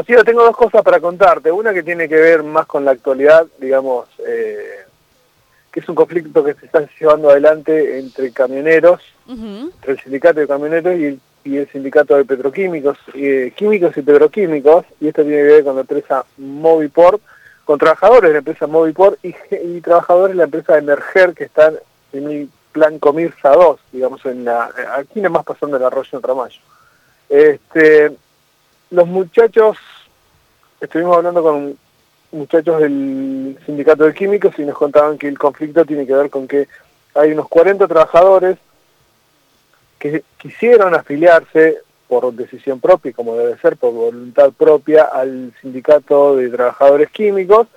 Rocío, 0.00 0.24
tengo 0.24 0.42
dos 0.44 0.56
cosas 0.56 0.82
para 0.82 0.98
contarte. 0.98 1.52
Una 1.52 1.74
que 1.74 1.82
tiene 1.82 2.08
que 2.08 2.16
ver 2.16 2.42
más 2.42 2.64
con 2.64 2.86
la 2.86 2.92
actualidad, 2.92 3.46
digamos, 3.58 4.08
eh, 4.26 4.86
que 5.70 5.80
es 5.80 5.88
un 5.90 5.94
conflicto 5.94 6.42
que 6.42 6.54
se 6.54 6.64
está 6.64 6.88
llevando 6.98 7.28
adelante 7.28 7.98
entre 7.98 8.32
camioneros, 8.32 9.02
entre 9.28 9.92
el 9.92 10.00
sindicato 10.00 10.40
de 10.40 10.48
camioneros 10.48 10.98
y 11.44 11.58
el, 11.58 11.68
sindicato 11.70 12.16
de 12.16 12.24
petroquímicos, 12.24 12.96
eh, 13.12 13.52
químicos 13.54 13.94
y 13.98 14.00
petroquímicos, 14.00 14.86
y 15.00 15.08
esto 15.08 15.22
tiene 15.22 15.36
que 15.36 15.42
ver 15.42 15.64
con 15.64 15.74
la 15.74 15.82
empresa 15.82 16.24
Moviport, 16.38 17.20
con 17.66 17.78
trabajadores 17.78 18.30
de 18.30 18.32
la 18.32 18.38
empresa 18.38 18.66
Moviport 18.66 19.22
y, 19.22 19.34
y 19.62 19.82
trabajadores 19.82 20.34
de 20.34 20.38
la 20.38 20.44
empresa 20.44 20.78
Emerger 20.78 21.34
que 21.34 21.44
están 21.44 21.74
en 22.14 22.30
el 22.30 22.48
plan 22.72 22.98
Comirsa 22.98 23.50
2, 23.50 23.80
digamos, 23.92 24.24
en 24.24 24.46
la, 24.46 24.70
aquí 24.96 25.20
nada 25.20 25.28
más 25.28 25.44
pasando 25.44 25.76
el 25.76 25.84
arroyo 25.84 26.16
en 26.16 26.22
Ramallo. 26.22 26.60
Este, 27.28 28.12
los 28.90 29.06
muchachos, 29.06 29.76
estuvimos 30.80 31.16
hablando 31.16 31.42
con 31.42 31.78
muchachos 32.32 32.80
del 32.80 33.58
sindicato 33.66 34.04
de 34.04 34.14
químicos 34.14 34.58
y 34.58 34.62
nos 34.62 34.76
contaban 34.76 35.18
que 35.18 35.28
el 35.28 35.38
conflicto 35.38 35.84
tiene 35.84 36.06
que 36.06 36.14
ver 36.14 36.30
con 36.30 36.46
que 36.46 36.68
hay 37.14 37.32
unos 37.32 37.48
40 37.48 37.86
trabajadores 37.88 38.58
que 39.98 40.22
quisieron 40.38 40.94
afiliarse 40.94 41.78
por 42.08 42.32
decisión 42.32 42.80
propia, 42.80 43.12
como 43.12 43.36
debe 43.36 43.56
ser, 43.58 43.76
por 43.76 43.92
voluntad 43.92 44.50
propia, 44.52 45.04
al 45.04 45.52
sindicato 45.60 46.36
de 46.36 46.48
trabajadores 46.48 47.10
químicos 47.10 47.68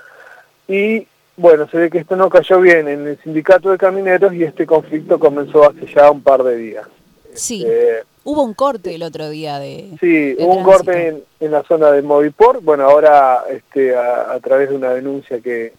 y 0.67 1.08
bueno, 1.36 1.67
se 1.67 1.77
ve 1.77 1.89
que 1.89 1.98
esto 1.98 2.16
no 2.16 2.30
cayó 2.30 2.59
bien 2.59 2.88
en 2.88 3.08
el 3.08 3.17
sindicato 3.22 3.72
de 3.72 3.77
camineros 3.77 4.34
y 4.34 4.44
este 4.44 4.66
conflicto 4.66 5.20
comenzó 5.20 5.67
hace 5.67 5.86
ya 5.88 6.11
un 6.11 6.22
par 6.22 6.44
de 6.44 6.55
días. 6.55 6.88
Sí. 7.34 7.64
Este, 7.64 8.03
hubo 8.23 8.44
un 8.44 8.54
corte 8.54 8.95
el 8.95 9.04
otro 9.04 9.30
día 9.30 9.59
de. 9.59 9.90
Sí, 10.00 10.36
hubo 10.40 10.55
un 10.55 10.64
corte 10.64 11.23
en, 11.40 11.52
la 11.52 11.64
zona 11.64 11.91
de 11.91 12.02
Moviport. 12.02 12.64
Bueno, 12.64 12.84
ahora 12.86 13.44
este, 13.50 13.95
a, 13.95 14.40
través 14.41 14.70
de 14.70 14.76
una 14.76 14.94
denuncia 14.94 15.40
que, 15.40 15.73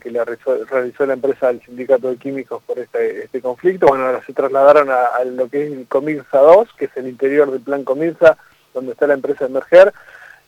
que, 0.00 0.10
le 0.10 0.24
realizó, 0.24 1.06
la 1.06 1.14
empresa 1.14 1.48
al 1.48 1.62
sindicato 1.62 2.08
de 2.10 2.16
químicos 2.16 2.62
por 2.66 2.78
este, 2.78 3.24
este 3.24 3.40
conflicto, 3.40 3.86
bueno, 3.86 4.06
ahora 4.06 4.22
se 4.24 4.32
trasladaron 4.32 4.88
a, 4.90 5.24
lo 5.24 5.48
que 5.48 5.66
es 5.66 5.72
el 5.72 5.86
Comirsa 5.86 6.38
2, 6.38 6.68
que 6.78 6.86
es 6.86 6.96
el 6.96 7.08
interior 7.08 7.50
del 7.50 7.60
plan 7.60 7.84
Comirsa, 7.84 8.36
donde 8.74 8.92
está 8.92 9.06
la 9.06 9.14
empresa 9.14 9.46
Emerger 9.46 9.92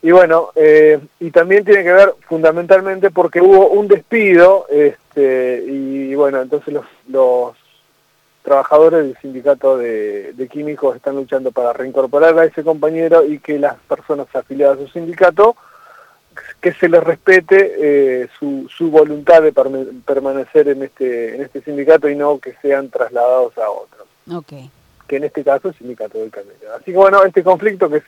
y 0.03 0.11
bueno, 0.11 0.51
eh, 0.57 0.99
y 1.21 1.31
también 1.31 1.65
tiene 1.65 1.85
que 1.85 1.93
ver 1.93 2.13
fundamentalmente 2.29 3.13
porque 3.13 3.41
hubo 3.41 3.69
un 3.69 3.87
despido, 3.87 4.67
este, 4.69 5.63
y 5.65 6.13
bueno, 6.17 6.43
entonces 6.43 6.75
los, 6.75 6.85
los 7.07 7.55
trabajadores 8.43 9.05
del 9.05 9.17
sindicato 9.19 9.79
de, 9.79 10.49
químicos 10.51 10.97
están 10.97 11.17
luchando 11.17 11.53
para 11.53 11.73
reincorporar 11.73 12.39
a 12.39 12.45
ese 12.45 12.63
compañero 12.63 13.25
y 13.25 13.39
que 13.39 13.59
las 13.59 13.77
personas 13.89 14.27
afiliadas 14.35 14.79
a 14.79 14.83
su 14.83 14.89
sindicato, 14.89 15.57
que 16.61 16.73
se 16.73 16.89
les 16.89 17.03
respete 17.03 17.75
eh, 17.79 18.29
su, 18.39 18.69
su 18.69 18.91
voluntad 18.91 19.43
de 19.43 19.53
permanecer 19.53 20.69
en 20.69 20.83
este, 20.83 21.35
en 21.35 21.43
este 21.43 21.63
sindicato 21.63 22.09
y 22.09 22.17
no 22.17 22.39
que 22.39 22.55
sean 22.61 22.91
trasladados 22.91 23.57
a 23.59 23.71
otro. 23.71 24.07
Okay. 24.39 24.71
Que 25.07 25.17
en 25.17 25.25
este 25.25 25.45
caso 25.45 25.69
es 25.69 25.75
el 25.75 25.79
sindicato 25.79 26.19
del 26.19 26.31
camionero. 26.31 26.75
Así 26.75 26.87
que 26.87 26.97
bueno, 26.97 27.23
este 27.25 27.43
conflicto 27.43 27.89
que 27.89 27.99
es 27.99 28.05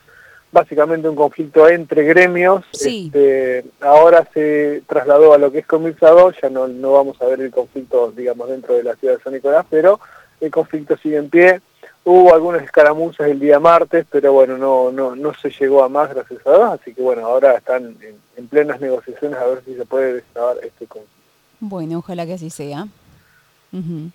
básicamente 0.54 1.08
un 1.08 1.16
conflicto 1.16 1.68
entre 1.68 2.04
gremios. 2.04 2.64
Este, 2.72 3.64
ahora 3.80 4.26
se 4.32 4.82
trasladó 4.86 5.34
a 5.34 5.38
lo 5.38 5.50
que 5.50 5.58
es 5.58 5.66
Comilsa 5.66 6.14
ya 6.40 6.48
no, 6.48 6.68
no 6.68 6.92
vamos 6.92 7.20
a 7.20 7.26
ver 7.26 7.40
el 7.40 7.50
conflicto, 7.50 8.12
digamos, 8.12 8.48
dentro 8.48 8.74
de 8.74 8.84
la 8.84 8.94
ciudad 8.94 9.16
de 9.16 9.22
San 9.22 9.32
Nicolás, 9.34 9.66
pero 9.68 10.00
el 10.44 10.50
conflicto 10.50 10.96
sigue 10.96 11.16
en 11.16 11.30
pie. 11.30 11.60
Hubo 12.04 12.34
algunas 12.34 12.62
escaramuzas 12.62 13.28
el 13.28 13.40
día 13.40 13.58
martes, 13.58 14.04
pero 14.10 14.32
bueno, 14.32 14.58
no, 14.58 14.92
no, 14.92 15.16
no 15.16 15.32
se 15.34 15.50
llegó 15.50 15.82
a 15.82 15.88
más, 15.88 16.14
gracias 16.14 16.46
a 16.46 16.50
Dios, 16.50 16.80
así 16.80 16.92
que 16.92 17.00
bueno, 17.00 17.26
ahora 17.26 17.54
están 17.54 17.96
en, 18.36 18.48
plenas 18.48 18.78
negociaciones 18.80 19.38
a 19.38 19.46
ver 19.46 19.62
si 19.64 19.74
se 19.74 19.86
puede 19.86 20.14
destrabar 20.14 20.56
este 20.62 20.86
conflicto. 20.86 21.14
Bueno, 21.60 21.98
ojalá 21.98 22.26
que 22.26 22.34
así 22.34 22.50
sea. 22.50 22.86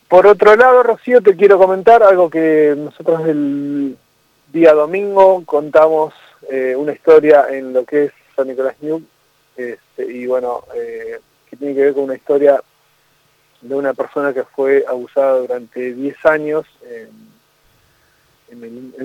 Por 0.07 0.25
otro 0.25 0.55
lado, 0.55 0.83
Rocío, 0.83 1.22
te 1.22 1.35
quiero 1.35 1.57
comentar 1.57 2.01
algo 2.01 2.29
que 2.29 2.73
nosotros 2.78 3.28
el 3.28 3.97
día 4.53 4.73
domingo 4.73 5.44
contamos 5.45 6.13
eh, 6.50 6.75
una 6.78 6.94
historia 6.94 7.47
en 7.50 7.73
lo 7.73 7.84
que 7.84 8.06
es 8.06 8.12
San 8.35 8.47
Nicolás 8.47 8.75
New, 8.79 9.03
este, 9.57 10.06
y 10.06 10.25
bueno, 10.28 10.63
eh, 10.75 11.19
que 11.50 11.57
tiene 11.57 11.75
que 11.75 11.81
ver 11.81 11.94
con 11.94 12.03
una 12.06 12.16
historia 12.16 12.62
de 13.62 13.75
una 13.75 13.94
persona 13.94 14.34
que 14.34 14.44
fue 14.44 14.86
abusada 14.88 15.40
durante 15.40 15.94
10 15.94 16.25
años 16.25 16.66
en, 16.81 17.30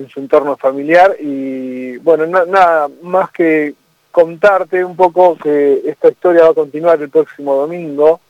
su 0.09 0.19
entorno 0.19 0.57
familiar. 0.57 1.15
Y 1.19 1.97
bueno, 1.97 2.25
nada 2.25 2.89
más 3.01 3.31
que 3.31 3.75
contarte 4.11 4.83
un 4.83 4.95
poco 4.95 5.37
que 5.37 5.81
esta 5.85 6.09
historia 6.09 6.43
va 6.43 6.49
a 6.49 6.53
continuar 6.53 7.01
el 7.01 7.09
próximo 7.09 7.55
domingo 7.55 8.21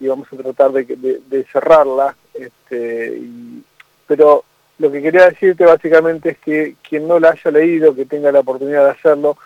y 0.00 0.08
vamos 0.08 0.26
a 0.32 0.36
tratar 0.36 0.72
de, 0.72 1.46
cerrarla, 1.52 2.16
este, 2.34 3.20
pero 4.06 4.44
lo 4.78 4.90
que 4.90 5.02
quería 5.02 5.28
decirte 5.28 5.66
básicamente 5.66 6.30
es 6.30 6.38
que 6.38 6.76
quien 6.88 7.06
no 7.06 7.20
la 7.20 7.30
haya 7.30 7.50
leído, 7.50 7.94
que 7.94 8.06
tenga 8.06 8.32
la 8.32 8.40
oportunidad 8.40 8.84
de 8.84 8.90
hacerlo, 8.92 9.36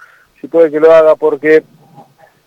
si 0.41 0.47
puede 0.47 0.71
que 0.71 0.79
lo 0.79 0.93
haga 0.93 1.17
porque 1.17 1.65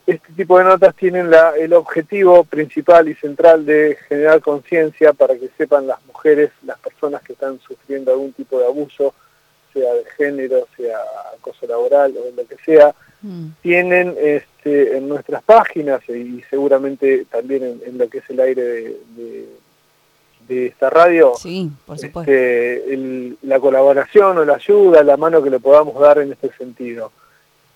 este 0.07 0.33
tipo 0.33 0.57
de 0.57 0.63
notas 0.63 0.95
tienen 0.95 1.29
la, 1.29 1.55
el 1.57 1.73
objetivo 1.73 2.45
principal 2.45 3.09
y 3.09 3.15
central 3.15 3.65
de 3.65 3.97
generar 4.07 4.41
conciencia 4.41 5.13
para 5.13 5.35
que 5.35 5.49
sepan 5.57 5.85
las 5.85 6.03
mujeres, 6.05 6.49
las 6.63 6.79
personas 6.79 7.21
que 7.21 7.33
están 7.33 7.59
sufriendo 7.59 8.11
algún 8.11 8.31
tipo 8.31 8.57
de 8.57 8.65
abuso, 8.65 9.13
sea 9.73 9.93
de 9.93 10.05
género, 10.17 10.65
sea 10.75 10.97
acoso 11.37 11.67
laboral 11.67 12.15
o 12.17 12.35
lo 12.35 12.47
que 12.47 12.55
sea, 12.65 12.95
mm. 13.21 13.47
tienen 13.61 14.15
este, 14.17 14.97
en 14.97 15.09
nuestras 15.09 15.43
páginas 15.43 16.01
y 16.09 16.41
seguramente 16.49 17.25
también 17.29 17.81
en, 17.85 17.97
lo 17.97 18.09
que 18.09 18.19
es 18.19 18.29
el 18.29 18.39
aire 18.39 18.63
de 18.63 19.45
de 20.47 20.67
esta 20.67 20.89
radio, 20.89 21.33
sí, 21.37 21.69
por 21.85 21.97
este, 21.97 23.35
la 23.41 23.59
colaboración 23.59 24.37
o 24.37 24.45
la 24.45 24.55
ayuda, 24.55 25.03
la 25.03 25.17
mano 25.17 25.43
que 25.43 25.49
le 25.49 25.59
podamos 25.59 25.99
dar 25.99 26.19
en 26.19 26.31
este 26.31 26.51
sentido. 26.53 27.11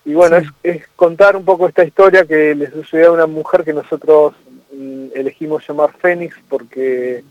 Y 0.04 0.14
bueno, 0.14 0.38
es, 0.62 0.88
contar 0.96 1.36
un 1.36 1.44
poco 1.44 1.68
esta 1.68 1.84
historia 1.84 2.24
que 2.24 2.54
le 2.54 2.70
sucedió 2.70 3.08
a 3.08 3.12
una 3.12 3.26
mujer 3.26 3.64
que 3.64 3.72
nosotros 3.72 4.34
mm, 4.72 5.08
elegimos 5.14 5.66
llamar 5.66 5.92
Fénix 5.92 6.36
porque, 6.48 7.22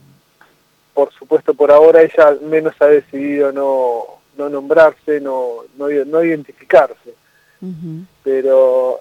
por 0.93 1.11
supuesto, 1.11 1.53
por 1.53 1.71
ahora 1.71 2.01
ella 2.01 2.29
al 2.29 2.41
menos 2.41 2.73
ha 2.79 2.87
decidido 2.87 3.51
no, 3.51 4.03
no 4.37 4.49
nombrarse, 4.49 5.19
no, 5.19 5.65
no, 5.77 5.87
no 6.05 6.23
identificarse. 6.23 7.13
Pero 8.23 8.99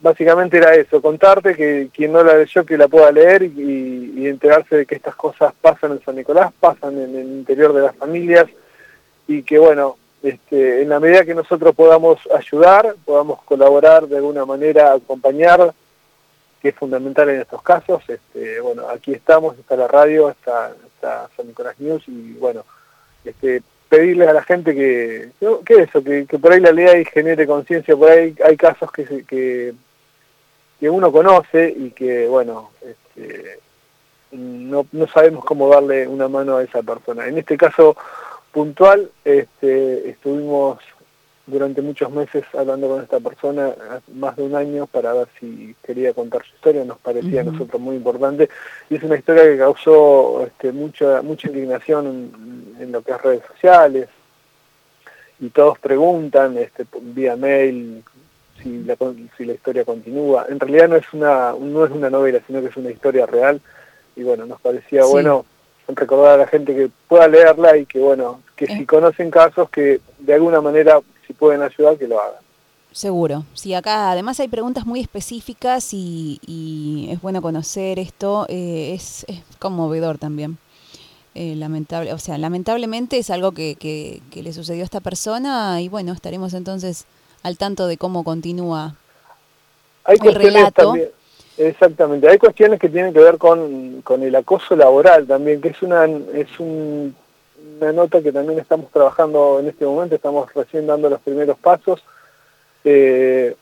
básicamente 0.00 0.58
era 0.58 0.74
eso, 0.74 1.02
contarte 1.02 1.54
que 1.54 1.88
quien 1.92 2.12
no 2.12 2.22
la 2.22 2.36
leyó 2.36 2.64
que 2.64 2.78
la 2.78 2.88
pueda 2.88 3.10
leer 3.10 3.42
y, 3.42 4.26
enterarse 4.28 4.76
de 4.76 4.86
que 4.86 4.94
estas 4.94 5.16
cosas 5.16 5.54
pasan 5.60 5.92
en 5.92 6.04
San 6.04 6.14
Nicolás, 6.14 6.52
pasan 6.60 6.98
en 7.00 7.16
el 7.16 7.26
interior 7.26 7.72
de 7.72 7.80
las 7.80 7.96
familias 7.96 8.46
y 9.26 9.42
que 9.42 9.58
bueno, 9.58 9.96
este, 10.22 10.82
en 10.82 10.88
la 10.88 11.00
medida 11.00 11.24
que 11.24 11.34
nosotros 11.34 11.74
podamos 11.74 12.18
ayudar, 12.34 12.94
podamos 13.04 13.42
colaborar 13.44 14.06
de 14.06 14.16
alguna 14.16 14.44
manera, 14.44 14.92
acompañar, 14.92 15.72
que 16.60 16.70
es 16.70 16.74
fundamental 16.74 17.28
en 17.28 17.40
estos 17.40 17.62
casos, 17.62 18.02
este, 18.08 18.60
bueno, 18.60 18.88
aquí 18.88 19.12
estamos, 19.12 19.56
está 19.58 19.76
la 19.76 19.86
radio, 19.86 20.30
está, 20.30 20.72
San 21.36 21.46
Nicolás 21.46 21.78
News 21.78 22.02
y 22.08 22.32
bueno, 22.32 22.64
este, 23.24 23.62
pedirle 23.88 24.26
a 24.26 24.32
la 24.32 24.42
gente 24.42 24.74
que, 24.74 25.30
que 25.64 25.74
eso, 25.74 26.02
que, 26.02 26.26
por 26.38 26.52
ahí 26.52 26.60
la 26.60 26.72
lea 26.72 26.98
y 26.98 27.04
genere 27.04 27.46
conciencia, 27.46 27.96
por 27.96 28.10
ahí 28.10 28.34
hay 28.44 28.56
casos 28.56 28.90
que, 28.90 29.24
que 29.24 29.74
que 30.78 30.88
uno 30.88 31.10
conoce 31.10 31.74
y 31.76 31.90
que, 31.90 32.28
bueno, 32.28 32.70
este, 32.82 33.58
no, 34.32 34.86
no 34.92 35.06
sabemos 35.08 35.44
cómo 35.44 35.68
darle 35.68 36.06
una 36.06 36.28
mano 36.28 36.56
a 36.56 36.62
esa 36.62 36.82
persona. 36.82 37.26
En 37.26 37.38
este 37.38 37.56
caso 37.56 37.96
puntual, 38.58 39.08
este, 39.24 40.10
estuvimos 40.10 40.80
durante 41.46 41.80
muchos 41.80 42.10
meses 42.10 42.42
hablando 42.58 42.88
con 42.88 43.02
esta 43.04 43.20
persona, 43.20 43.72
más 44.14 44.34
de 44.34 44.42
un 44.42 44.56
año, 44.56 44.88
para 44.88 45.12
ver 45.12 45.28
si 45.38 45.76
quería 45.80 46.12
contar 46.12 46.42
su 46.42 46.56
historia, 46.56 46.84
nos 46.84 46.98
parecía 46.98 47.42
a 47.42 47.44
nosotros 47.44 47.80
muy 47.80 47.94
importante, 47.94 48.48
y 48.90 48.96
es 48.96 49.02
una 49.04 49.14
historia 49.14 49.44
que 49.44 49.58
causó 49.58 50.44
este, 50.44 50.72
mucha, 50.72 51.22
mucha 51.22 51.46
indignación 51.46 52.06
en, 52.08 52.82
en, 52.82 52.90
lo 52.90 53.00
que 53.02 53.12
es 53.12 53.22
redes 53.22 53.42
sociales, 53.46 54.08
y 55.38 55.50
todos 55.50 55.78
preguntan 55.78 56.58
este, 56.58 56.84
vía 57.00 57.36
mail, 57.36 58.02
si 58.60 58.82
la, 58.82 58.96
si 59.36 59.44
la 59.44 59.52
historia 59.52 59.84
continúa. 59.84 60.46
En 60.48 60.58
realidad 60.58 60.88
no 60.88 60.96
es 60.96 61.06
una 61.12 61.54
no 61.60 61.84
es 61.84 61.92
una 61.92 62.10
novela, 62.10 62.40
sino 62.44 62.60
que 62.60 62.66
es 62.66 62.76
una 62.76 62.90
historia 62.90 63.24
real. 63.24 63.60
Y 64.16 64.24
bueno, 64.24 64.46
nos 64.46 64.60
parecía 64.60 65.04
bueno 65.04 65.46
recordar 65.86 66.34
a 66.34 66.38
la 66.38 66.46
gente 66.48 66.74
que 66.74 66.90
pueda 67.06 67.28
leerla 67.28 67.76
y 67.76 67.86
que 67.86 68.00
bueno, 68.00 68.40
que 68.58 68.66
si 68.66 68.84
conocen 68.84 69.30
casos 69.30 69.70
que 69.70 70.00
de 70.18 70.34
alguna 70.34 70.60
manera 70.60 71.00
si 71.26 71.32
pueden 71.32 71.62
ayudar 71.62 71.96
que 71.96 72.08
lo 72.08 72.20
hagan. 72.20 72.40
Seguro. 72.90 73.44
Sí, 73.54 73.72
acá 73.74 74.10
además 74.10 74.40
hay 74.40 74.48
preguntas 74.48 74.84
muy 74.84 75.00
específicas 75.00 75.90
y, 75.92 77.08
es 77.12 77.20
bueno 77.22 77.40
conocer 77.40 77.98
esto. 78.00 78.46
Eh, 78.48 78.94
es, 78.94 79.24
es, 79.28 79.42
conmovedor 79.60 80.18
también. 80.18 80.58
Eh, 81.34 81.54
lamentable, 81.54 82.12
o 82.12 82.18
sea, 82.18 82.36
lamentablemente 82.36 83.18
es 83.18 83.30
algo 83.30 83.52
que, 83.52 83.76
que, 83.76 84.20
que, 84.32 84.42
le 84.42 84.52
sucedió 84.52 84.82
a 84.82 84.84
esta 84.84 85.00
persona 85.00 85.80
y 85.80 85.88
bueno, 85.88 86.12
estaremos 86.12 86.52
entonces 86.52 87.04
al 87.44 87.56
tanto 87.56 87.86
de 87.86 87.96
cómo 87.96 88.24
continúa 88.24 88.96
Hay 90.04 90.14
el 90.14 90.20
cuestiones 90.20 90.54
relato. 90.54 90.82
también, 90.82 91.10
exactamente, 91.58 92.28
hay 92.28 92.38
cuestiones 92.38 92.80
que 92.80 92.88
tienen 92.88 93.12
que 93.12 93.20
ver 93.20 93.38
con, 93.38 94.02
con 94.02 94.24
el 94.24 94.34
acoso 94.34 94.74
laboral 94.74 95.28
también, 95.28 95.60
que 95.60 95.68
es 95.68 95.80
una 95.82 96.06
es 96.06 96.58
un- 96.58 97.14
una 97.80 97.92
nota 97.92 98.20
que 98.22 98.32
también 98.32 98.58
estamos 98.58 98.90
trabajando 98.90 99.58
en 99.60 99.68
este 99.68 99.84
momento, 99.84 100.14
estamos 100.14 100.52
recién 100.54 100.86
dando 100.86 101.08
los 101.08 101.20
primeros 101.20 101.58
pasos. 101.58 102.02
Eh, 102.84 103.54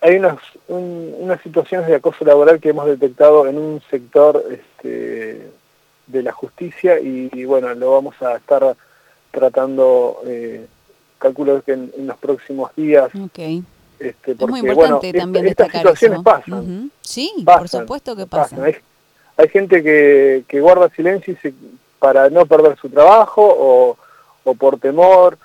hay 0.00 0.16
unas, 0.16 0.36
un- 0.68 1.14
unas 1.20 1.40
situaciones 1.42 1.86
de 1.88 1.94
acoso 1.96 2.24
laboral 2.24 2.60
que 2.60 2.70
hemos 2.70 2.86
detectado 2.86 3.46
en 3.46 3.56
un 3.58 3.80
sector 3.90 4.44
este, 4.50 5.48
de 6.06 6.22
la 6.22 6.32
justicia 6.32 7.00
y, 7.00 7.30
y, 7.32 7.44
bueno, 7.44 7.72
lo 7.74 7.92
vamos 7.92 8.14
a 8.20 8.36
estar 8.36 8.76
tratando, 9.30 10.20
eh, 10.26 10.66
calculo 11.18 11.62
que 11.62 11.72
en, 11.72 11.92
en 11.96 12.06
los 12.06 12.18
próximos 12.18 12.70
días, 12.76 13.06
Ok. 13.14 13.38
este, 13.98 14.32
Es 14.32 14.36
porque 14.38 14.46
muy 14.46 14.60
bueno, 14.60 14.72
importante 14.72 15.06
esta- 15.08 15.18
también 15.20 15.46
estas 15.46 15.66
destacar 15.68 15.80
situaciones 15.96 16.16
eso. 16.18 16.22
pasan. 16.24 16.90
Sí, 17.00 17.32
por 17.44 17.68
supuesto 17.68 18.14
que 18.16 18.26
pasan. 18.26 18.58
pasa. 18.58 18.66
Hay, 18.68 18.76
hay 19.36 19.48
gente 19.48 19.82
que, 19.82 20.44
que 20.46 20.60
guarda 20.60 20.88
silencio 20.90 21.32
y 21.32 21.36
se- 21.36 21.54
para 22.04 22.28
no 22.28 22.44
perder 22.44 22.76
su 22.76 22.90
trabajo 22.90 23.42
o, 23.42 23.96
o 24.44 24.54
por 24.54 24.78
temor, 24.78 25.38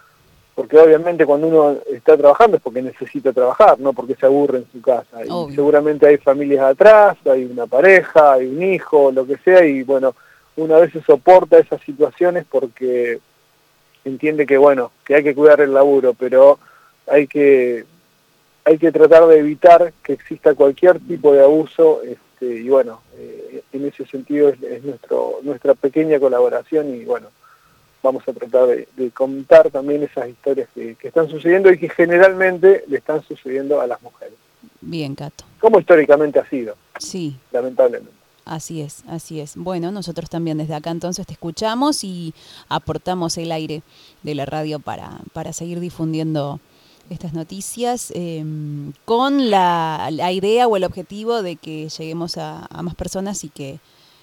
porque 0.53 0.77
obviamente 0.77 1.25
cuando 1.25 1.47
uno 1.47 1.77
está 1.89 2.17
trabajando 2.17 2.57
es 2.57 2.61
porque 2.61 2.81
necesita 2.81 3.31
trabajar, 3.31 3.79
no 3.79 3.94
porque 3.94 4.15
se 4.15 4.25
aburre 4.25 4.57
en 4.57 4.67
su 4.69 4.81
casa. 4.81 5.23
Y 5.23 5.56
seguramente 5.56 6.06
hay 6.06 6.17
familias 6.17 6.65
atrás, 6.65 7.15
hay 7.31 7.45
una 7.45 7.65
pareja, 7.65 8.33
hay 8.33 8.47
un 8.47 8.61
hijo, 8.61 9.09
lo 9.13 9.25
que 9.25 9.38
sea, 9.38 9.63
y 9.63 9.83
bueno, 9.83 10.15
uno 10.57 10.75
a 10.75 10.81
veces 10.81 11.01
soporta 11.06 11.57
esas 11.57 11.79
situaciones 11.79 12.44
porque 12.51 13.21
entiende 14.03 14.45
que 14.45 14.57
bueno, 14.57 14.91
que 15.06 15.15
hay 15.15 15.23
que 15.23 15.35
cuidar 15.35 15.61
el 15.61 15.73
laburo, 15.73 16.13
pero 16.13 16.59
hay 17.07 17.25
que 17.25 17.85
hay 18.65 18.77
que 18.77 18.91
tratar 18.91 19.27
de 19.27 19.39
evitar 19.39 19.94
que 20.03 20.11
exista 20.11 20.56
cualquier 20.56 21.00
tipo 21.00 21.31
de 21.31 21.41
abuso 21.41 22.01
este, 22.39 22.62
y 22.62 22.69
bueno, 22.69 23.01
eh, 23.15 23.63
en 23.74 23.86
ese 23.88 24.06
sentido 24.06 24.50
es, 24.50 24.62
es 24.63 24.83
nuestro 24.83 25.39
nuestra 25.44 25.74
pequeña 25.74 26.19
colaboración 26.19 26.95
y 26.95 27.03
bueno, 27.06 27.27
vamos 28.01 28.24
a 28.27 28.33
tratar 28.33 28.68
de, 28.68 28.88
de 28.95 29.12
contar 29.12 29.69
también 29.69 30.03
esas 30.03 30.30
historias 30.30 30.69
que, 30.74 30.95
que 30.95 31.09
están 31.09 31.30
sucediendo 31.30 31.71
y 31.71 31.77
que 31.77 31.89
generalmente 31.89 32.83
le 32.88 32.97
están 32.97 33.21
sucediendo 33.24 33.81
a 33.81 33.88
las 33.88 34.01
mujeres, 34.01 34.36
Bien, 34.81 35.15
Cato. 35.15 35.44
como 35.59 35.80
históricamente 35.80 36.39
ha 36.39 36.50
sido, 36.50 36.75
Sí, 37.00 37.38
lamentablemente. 37.51 38.12
Así 38.45 38.81
es, 38.81 39.03
así 39.07 39.39
es. 39.39 39.56
Bueno, 39.56 39.92
nosotros 39.92 40.27
también 40.27 40.57
desde 40.57 40.74
acá 40.74 40.89
entonces 40.89 41.27
te 41.27 41.33
escuchamos 41.33 42.03
y 42.03 42.33
aportamos 42.68 43.38
el 43.38 43.51
aire 43.51 43.83
de 44.24 44.33
la 44.33 44.45
radio 44.45 44.80
para, 44.80 45.19
para 45.33 45.53
seguir 45.53 45.80
difundiendo 45.80 46.59
estas 47.09 47.33
noticias 47.33 48.11
eh, 48.15 48.44
con 49.06 49.50
la, 49.50 50.09
la 50.11 50.31
idea 50.31 50.67
o 50.67 50.77
el 50.77 50.83
objetivo 50.83 51.41
de 51.41 51.56
que 51.56 51.89
lleguemos 51.89 52.38
a, 52.38 52.67
más 52.81 52.95
personas 52.95 53.44
y 53.44 53.50
que, 53.50 53.79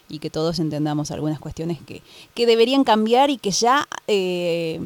y 0.09 0.19
que 0.19 0.31
todos 0.31 0.59
entendamos 0.59 1.11
algunas 1.11 1.41
cuestiones 1.41 1.79
que, 1.87 2.03
que 2.35 2.47
deberían 2.47 2.85
cambiar 2.85 3.31
y 3.31 3.39
que 3.39 3.51
ya 3.51 3.87
eh, 4.07 4.81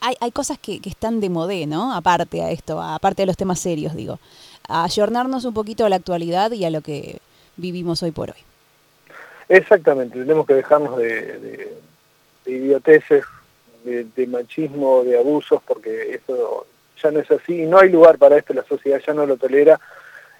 hay, 0.00 0.16
hay 0.20 0.30
cosas 0.30 0.58
que, 0.58 0.80
que 0.80 0.90
están 0.90 1.20
de 1.20 1.30
modé, 1.30 1.66
¿no? 1.66 1.94
Aparte 1.94 2.42
a 2.42 2.50
esto, 2.50 2.80
aparte 2.80 3.22
de 3.22 3.26
los 3.26 3.36
temas 3.36 3.58
serios, 3.58 3.94
digo. 3.94 4.18
Ayornarnos 4.68 5.44
un 5.44 5.54
poquito 5.54 5.84
a 5.84 5.88
la 5.88 5.96
actualidad 5.96 6.52
y 6.52 6.64
a 6.64 6.70
lo 6.70 6.80
que 6.80 7.18
vivimos 7.56 8.02
hoy 8.02 8.12
por 8.12 8.30
hoy. 8.30 8.36
Exactamente, 9.48 10.18
tenemos 10.18 10.46
que 10.46 10.54
dejarnos 10.54 10.96
de, 10.96 11.38
de, 11.38 11.78
de 12.46 12.50
idioteces, 12.50 13.24
de, 13.84 14.04
de 14.04 14.26
machismo, 14.26 15.04
de 15.04 15.18
abusos, 15.18 15.60
porque 15.66 16.14
eso 16.14 16.66
ya 17.04 17.10
no 17.10 17.20
es 17.20 17.30
así 17.30 17.62
y 17.62 17.66
no 17.66 17.78
hay 17.78 17.90
lugar 17.90 18.18
para 18.18 18.36
esto, 18.38 18.54
la 18.54 18.64
sociedad 18.64 19.00
ya 19.06 19.12
no 19.12 19.26
lo 19.26 19.36
tolera 19.36 19.78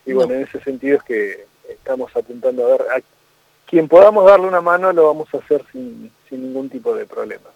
y 0.07 0.11
No. 0.11 0.17
bueno, 0.17 0.35
en 0.35 0.43
ese 0.43 0.61
sentido 0.61 0.97
es 0.97 1.03
que 1.05 1.47
estamos 1.69 2.11
apuntando 2.17 2.65
a 2.67 2.71
ver 2.71 2.81
a 2.83 3.01
quien 3.69 3.87
podamos 3.89 4.25
darle 4.27 4.47
una 4.49 4.61
mano 4.61 4.93
lo 4.93 5.07
vamos 5.07 5.29
a 5.33 5.39
hacer 5.39 5.65
sin, 5.73 6.11
sin 6.29 6.43
ningún 6.43 6.69
tipo 6.71 6.95
de 6.95 7.07
problema. 7.07 7.51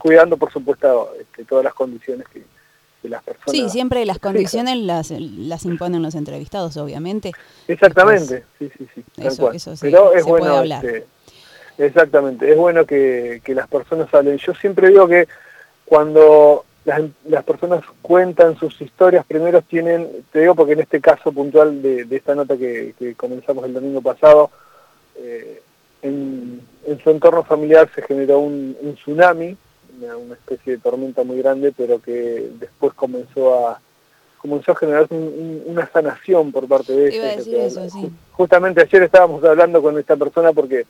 Cuidando, 0.00 0.36
por 0.38 0.50
supuesto, 0.50 1.12
este, 1.20 1.44
todas 1.44 1.62
las 1.64 1.74
condiciones 1.74 2.26
que, 2.28 2.42
que 3.02 3.08
las 3.08 3.22
personas... 3.22 3.50
Sí, 3.50 3.68
siempre 3.68 4.06
las 4.06 4.18
condiciones 4.18 4.78
las, 4.78 5.10
las 5.10 5.64
imponen 5.66 6.02
los 6.02 6.14
entrevistados, 6.14 6.76
obviamente. 6.78 7.32
Exactamente, 7.68 8.44
sí, 8.58 8.70
sí, 8.78 8.86
sí, 8.94 9.04
Eso- 9.18 9.52
sí, 9.58 9.70
Pero 9.82 10.12
es 10.14 10.24
se 10.24 10.28
puede 10.30 10.40
bueno, 10.42 10.56
hablar. 10.56 10.84
este, 10.84 11.04
exactamente, 11.76 12.50
es 12.50 12.56
bueno 12.56 12.86
que, 12.86 13.42
que 13.44 13.54
las 13.54 13.68
personas 13.68 14.12
hablen. 14.14 14.38
Yo 14.38 14.54
siempre 14.54 14.88
digo 14.88 15.06
que 15.06 15.28
cuando 15.84 16.63
las, 16.84 17.02
las 17.26 17.44
personas 17.44 17.82
cuentan 18.02 18.56
sus 18.58 18.80
historias, 18.80 19.24
primero 19.26 19.62
tienen, 19.62 20.08
te 20.32 20.40
digo 20.40 20.54
porque 20.54 20.72
en 20.74 20.80
este 20.80 21.00
caso 21.00 21.32
puntual 21.32 21.80
de, 21.82 22.04
de 22.04 22.16
esta 22.16 22.34
nota 22.34 22.56
que, 22.56 22.94
que 22.98 23.14
comenzamos 23.14 23.64
el 23.64 23.72
domingo 23.72 24.02
pasado, 24.02 24.50
eh, 25.16 25.62
en, 26.02 26.60
en 26.86 26.98
su 27.02 27.10
entorno 27.10 27.42
familiar 27.44 27.88
se 27.94 28.02
generó 28.02 28.38
un, 28.40 28.76
un 28.82 28.94
tsunami, 28.96 29.56
una, 30.00 30.16
una 30.16 30.34
especie 30.34 30.74
de 30.74 30.78
tormenta 30.78 31.22
muy 31.24 31.38
grande, 31.38 31.72
pero 31.76 32.00
que 32.02 32.50
después 32.58 32.92
comenzó 32.94 33.66
a 33.68 33.80
comenzó 34.38 34.72
a 34.72 34.76
generar 34.76 35.06
un- 35.08 35.16
un- 35.16 35.62
una 35.68 35.86
sanación 35.90 36.52
por 36.52 36.68
parte 36.68 36.92
de 36.92 37.08
eso, 37.08 37.38
sí. 37.44 37.50
ju- 38.02 38.10
Justamente 38.32 38.82
ayer 38.82 39.02
estábamos 39.04 39.42
hablando 39.42 39.80
con 39.80 39.98
esta 39.98 40.16
persona 40.16 40.52
porque 40.52 40.84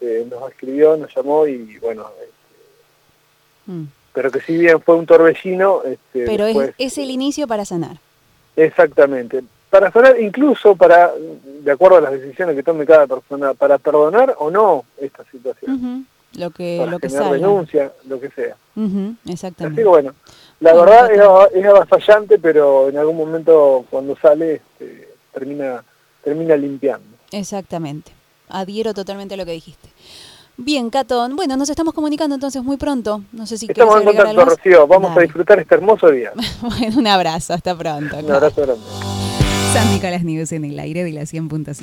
eh, 0.00 0.26
nos 0.30 0.50
escribió, 0.50 0.96
nos 0.96 1.14
llamó 1.14 1.46
y 1.46 1.76
bueno, 1.78 2.06
eh, 2.22 2.28
Mm. 3.66 3.84
Pero 4.14 4.30
que 4.30 4.40
si 4.40 4.56
bien 4.56 4.80
fue 4.80 4.94
un 4.94 5.04
torbellino, 5.04 5.82
este, 5.84 6.24
Pero 6.24 6.46
es, 6.46 6.54
después- 6.56 6.74
es 6.78 6.96
el 6.98 7.10
inicio 7.10 7.46
para 7.46 7.64
sanar. 7.66 7.98
Exactamente. 8.56 9.42
Para 9.70 9.90
sanar, 9.90 10.18
incluso 10.20 10.76
para, 10.76 11.12
de 11.60 11.70
acuerdo 11.70 11.96
a 11.98 12.00
las 12.00 12.12
decisiones 12.12 12.54
que 12.54 12.62
tome 12.62 12.86
cada 12.86 13.06
persona, 13.08 13.54
para 13.54 13.76
perdonar 13.78 14.34
o 14.38 14.50
no 14.50 14.84
esta 15.00 15.24
situación. 15.30 16.06
Lo 16.36 16.50
que, 16.50 16.76
para 16.78 16.90
lo 16.92 16.98
que 16.98 17.08
salga. 17.08 17.32
denuncia, 17.32 17.92
lo 18.08 18.20
que 18.20 18.30
sea. 18.30 18.56
Así 18.76 19.16
exactamente. 19.26 19.82
que 19.82 19.88
bueno, 19.88 20.14
la 20.60 20.72
Bueno, 20.74 20.86
verdad 20.90 21.50
es, 21.52 21.56
es 21.60 21.66
avasallante, 21.66 22.38
pero 22.38 22.88
en 22.88 22.98
algún 22.98 23.16
momento 23.16 23.84
cuando 23.90 24.16
sale 24.16 24.54
este, 24.54 25.08
termina, 25.32 25.82
termina 26.22 26.56
limpiando. 26.56 27.06
Exactamente. 27.32 28.12
Adhiero 28.48 28.94
totalmente 28.94 29.34
a 29.34 29.36
lo 29.36 29.44
que 29.44 29.52
dijiste. 29.52 29.88
Bien, 30.56 30.88
Catón. 30.90 31.34
Bueno, 31.36 31.56
nos 31.56 31.68
estamos 31.68 31.94
comunicando 31.94 32.34
entonces 32.34 32.62
muy 32.62 32.76
pronto. 32.76 33.22
No 33.32 33.46
sé 33.46 33.58
si 33.58 33.66
Estamos 33.68 33.98
en 33.98 34.04
contacto. 34.04 34.44
Rocío. 34.44 34.86
Vamos 34.86 35.16
a 35.16 35.20
disfrutar 35.20 35.58
este 35.58 35.74
hermoso 35.74 36.10
día. 36.10 36.32
Bueno, 36.62 36.98
un 36.98 37.06
abrazo. 37.06 37.54
Hasta 37.54 37.76
pronto. 37.76 38.16
Un 38.18 38.30
abrazo 38.30 38.62
grande. 38.62 38.82
San 39.72 39.92
Nicolás 39.92 40.22
News 40.22 40.52
en 40.52 40.64
el 40.64 40.78
aire 40.78 41.02
de 41.02 41.12
la 41.12 41.22
100.5. 41.22 41.82